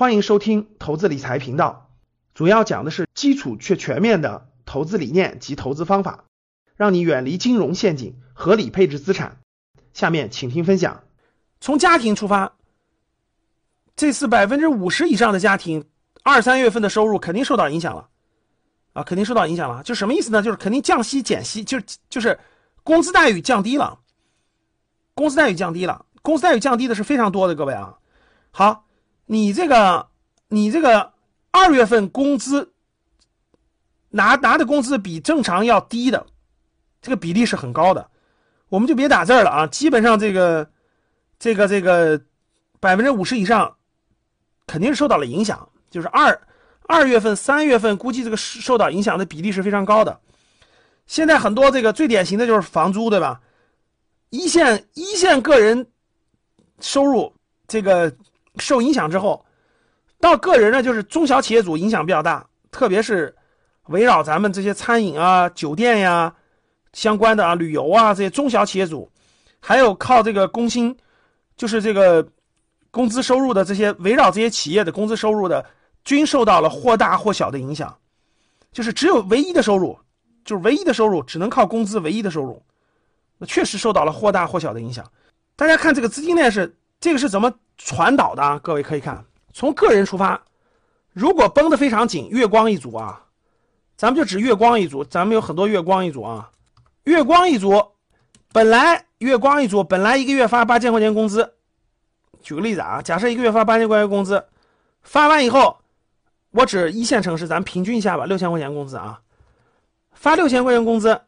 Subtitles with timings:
[0.00, 1.90] 欢迎收听投资理财频道，
[2.32, 6.24] 主要讲的是基础却全面的投资理念及投资方法，
[6.74, 9.36] 让你远离金融陷阱，合理配置资产。
[9.92, 11.02] 下面请听分享。
[11.60, 12.54] 从家庭出发，
[13.94, 15.84] 这次百分之五十以上的家庭
[16.22, 18.08] 二三月份的收入肯定受到影响了，
[18.94, 19.82] 啊，肯定受到影响了。
[19.82, 20.42] 就什么意思呢？
[20.42, 22.40] 就是肯定降息减息，就是就是
[22.82, 23.98] 工资待遇降低了，
[25.12, 27.98] 工资待遇降低了，工资待遇降低的是非常多的，各位啊。
[28.50, 28.86] 好，
[29.30, 30.08] 你这个
[30.48, 31.12] 你这个
[31.52, 32.72] 二月份工资
[34.08, 36.26] 拿拿的工资比正常要低的，
[37.00, 38.10] 这个比例是很高的，
[38.68, 40.68] 我们就别打字了啊，基本上这个。
[41.42, 42.20] 这个这个
[42.80, 43.74] 百分之五十以上
[44.66, 46.38] 肯定是受到了影响，就是二
[46.82, 50.20] 二月份、三月份估计这个受到影响的比例是非常高的。
[51.06, 53.40] 现在很多这个最典型的就是房租，对吧？
[54.28, 55.86] 一线一线个人
[56.78, 57.32] 收入
[57.66, 58.14] 这个
[58.58, 59.44] 受影响之后，
[60.18, 63.34] 到个人呢就是中小企业主影响比较大，特别是
[63.88, 66.34] 围绕咱们这些餐饮啊、酒店呀
[66.92, 69.10] 相关的啊、旅游啊这些中小企业主，
[69.60, 70.96] 还有靠这个工薪。
[71.56, 72.26] 就是这个
[72.90, 75.62] 工资收入的这些围绕这些企业的工资收入的，
[76.04, 77.94] 均受到了或大或小的影响。
[78.72, 79.98] 就是只有唯一的收入，
[80.42, 82.62] 就是唯一的收入只能靠工资，唯一的收入，
[83.36, 85.04] 那确实受到了或大或小的影响。
[85.54, 87.52] 大家看这个资金链是这个是怎么
[87.84, 88.58] 传导的？
[88.60, 90.40] 各位可以看，从个人出发，
[91.12, 93.24] 如果绷得非常紧，月光一族啊，
[93.96, 96.50] 咱们就指月光一族，咱们有很多月光一族啊，
[97.04, 97.92] 月光一族
[98.52, 99.04] 本来。
[99.20, 101.52] 月光一族本来一个月发八千块钱工资，
[102.42, 104.42] 举个例子啊，假设一个月发八千块钱工资，
[105.02, 105.76] 发完以后，
[106.52, 109.20] 我指一线城市，咱平均一下吧，六千块钱工资啊，
[110.14, 111.20] 发六千块钱工资，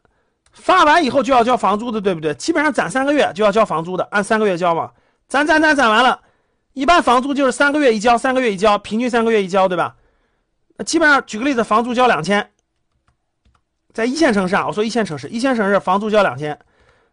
[0.51, 2.33] 发完以后就要交房租的，对不对？
[2.33, 4.91] 基本上攒三个月就要交房租的，按三个月交嘛，
[5.27, 6.19] 攒攒攒攒完了，
[6.73, 9.95] 一般房租就是三个月一交，三个月一交，平均三个月一交，对吧？
[10.77, 12.49] 那基本上举个例子，房租交两千，
[13.93, 16.57] 在一线城市啊，我说一线城市，一线城市房租交两千。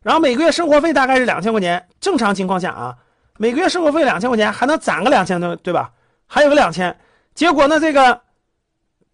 [0.03, 2.97] 然后每个月生活费大概是两千块钱，正常情况下啊，
[3.37, 5.93] 每个月生活费两千块钱还能攒个两千多，对吧？
[6.27, 6.99] 还有个两千，
[7.35, 8.23] 结果呢，这个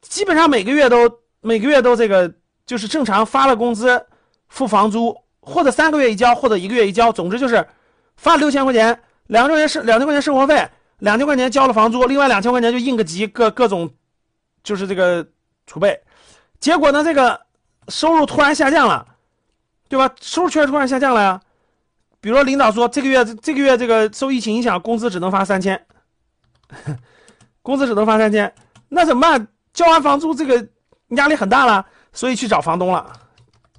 [0.01, 1.11] 基本上每个月都
[1.41, 2.33] 每个月都这个
[2.65, 4.07] 就是正常发了工资，
[4.49, 7.67] 付房租，或者三个月一交，或者一个月一交，总之就是
[8.17, 13.91] 发六千块钱，两千块钱生两千块钱生活费，两千块钱交了房租，另外两千块钱就应个急，各各种
[14.63, 15.27] 就是这个
[15.67, 16.01] 储备，
[16.61, 17.41] 结果呢，这个
[17.89, 19.07] 收入突然下降了。
[19.89, 20.13] 对吧？
[20.21, 21.41] 收入确实突然下降了呀。
[22.21, 25.81] 比如说，领导说这个月这个月这个受疫情影响，工资只能发三千，
[27.63, 28.53] 工资只能发三千，
[28.89, 29.47] 那怎么办？
[29.73, 30.67] 交完房租，这个
[31.11, 33.13] 压力很大了，所以去找房东了，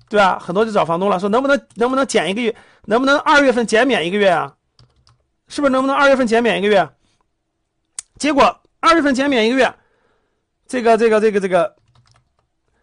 [0.07, 0.39] 对吧？
[0.39, 2.55] 很多就找房东了，说能不能能不能减一个月，
[2.85, 4.53] 能不能二月份减免一个月啊？
[5.47, 6.89] 是不是能不能二月份减免一个月？
[8.17, 9.73] 结果二月份减免一个月，
[10.67, 11.75] 这个这个这个这个，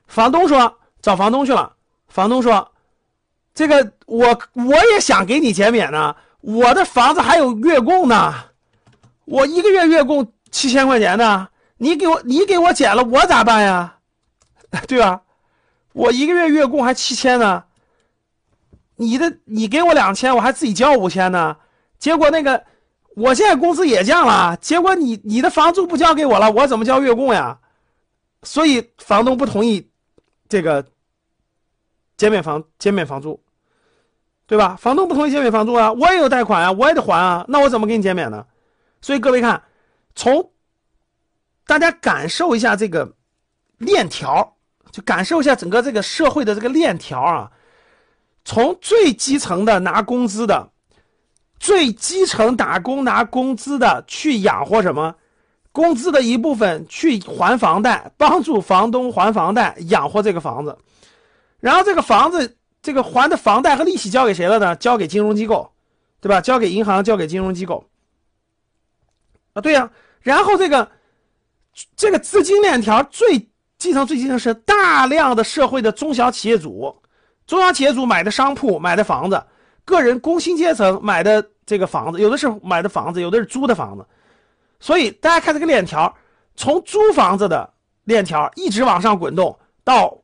[0.06, 1.74] 房东说找房东去了，
[2.08, 2.70] 房东说。
[3.54, 8.34] 这个我我也想给你减免呢，我的房子还有月供呢，
[9.26, 13.98] 我一个月月供七千块钱呢，你给我你给我减了，我咋办呀？
[14.88, 15.22] 对吧？
[15.92, 17.62] 我一个月月供还七千呢，
[18.96, 21.56] 你的你给我两千，我还自己交五千呢，
[21.98, 22.64] 结果那个
[23.16, 27.58] 我现在工资也降了，结果你你的房租不交给我了，我怎么交月供呀？
[28.42, 29.90] 所以房东不同意
[30.48, 30.84] 这个
[32.16, 33.40] 减免房减免房租。
[34.46, 34.76] 对吧？
[34.76, 38.46] 房东不同意减免房租啊，我也有贷款啊，我也得还啊，那我怎么给你减免呢？
[39.00, 39.62] 所以各位看，
[40.14, 40.52] 从
[41.66, 43.10] 大家感受一下这个
[43.78, 44.54] 链条，
[44.92, 47.50] 就感受一下整个这个社会的这个链条啊，
[48.44, 50.68] 从最基层的拿工资的，
[51.58, 55.14] 最基层打工拿工资的去养活什么？
[55.72, 60.76] 工资的一部分去还房贷，帮助房东还房贷，养活这个房子，
[61.60, 62.56] 然后这个房子。
[62.84, 64.76] 这个还的房贷和利息交给谁了呢？
[64.76, 65.72] 交给金融机构，
[66.20, 66.38] 对吧？
[66.38, 67.82] 交给银行，交给金融机构。
[69.54, 69.90] 啊，对呀。
[70.20, 70.86] 然后这个
[71.96, 73.38] 这个资金链条最
[73.78, 76.94] 基层、最基层是大量的社会的中小企业主，
[77.46, 79.42] 中小企业主买的商铺、买的房子，
[79.84, 84.04] 个人工薪阶层买的这个房子，有的是买的房子，有的是租的房子。
[84.80, 86.14] 所以大家看这个链条，
[86.56, 87.68] 从租房子的
[88.04, 90.16] 链条一直往上滚动到。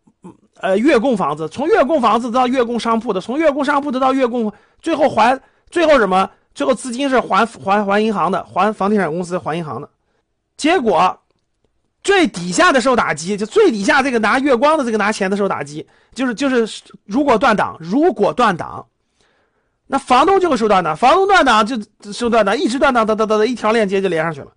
[0.62, 4.52] 呃，月供房子，从月供房子到月供商铺的，从月供商铺的到月供，
[4.82, 5.40] 最后还
[5.70, 6.28] 最后什么？
[6.54, 9.88] 最后资金是还还还银行的，还房地产公司，还银行的。
[10.58, 11.18] 结果
[12.02, 18.86] 最底下的受打击，就最底下这个拿月光的这个拿钱的受打击，就是就是如果断档，如果断档，
[19.92, 21.76] 那房东就会受断档，房东断档就
[22.12, 24.52] 受断档，一直断档，哒哒哒哒，一条链接就连上去了。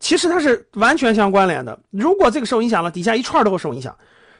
[0.00, 1.78] 其实它是完全相关联的。
[1.90, 3.96] 如果这个受影响了，底下一串都会受影响，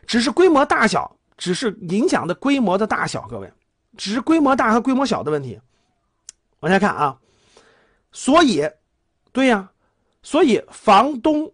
[0.08, 3.48] 只是规模大小，只是影响的规模的大小，各位，
[3.96, 5.56] 只是规模大和规模小的问题。
[6.58, 7.16] 往下看啊，
[8.10, 8.68] 所以，
[9.30, 9.70] 对呀，
[10.24, 11.48] 所以房东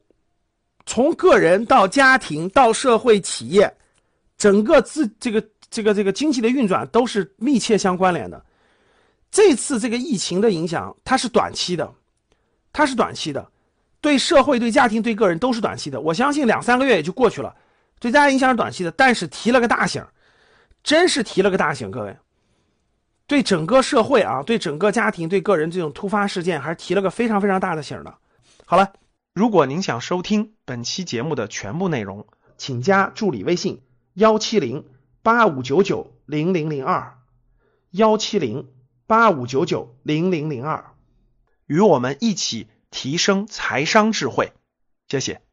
[0.86, 3.70] 从个人到家庭到社会企业，
[4.38, 8.44] 整个自这个这个这个经济的运转都是密切相关联的。
[9.30, 11.92] 这次这个疫情的影响，它是短期的，
[12.72, 13.50] 它是短期的，
[14.00, 16.00] 对社会、对家庭、对个人都是短期的。
[16.00, 17.54] 我相信两三个月也就过去了，
[17.98, 20.02] 对大家影响是短期的，但是提了个大醒，
[20.82, 22.16] 真是提了个大醒，各位，
[23.26, 28.14] 对整个社会啊，对整个家庭、对个人这种突发事件，还是提了个非常非常大的醒的。
[28.64, 28.92] 好了，
[29.34, 32.26] 如果您想收听本期节目的全部内容，
[32.56, 33.82] 请加助理微信
[34.14, 34.84] 幺七零
[35.26, 37.18] 八五九九零零零二
[37.90, 38.68] 幺七零。
[39.08, 40.92] 八五九九零零零二，
[41.66, 44.52] 与我们一起提升财商智慧，
[45.08, 45.45] 谢谢。